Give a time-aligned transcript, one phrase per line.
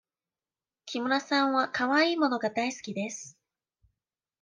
[0.87, 3.37] 木村さんはかわいい物が大好きです。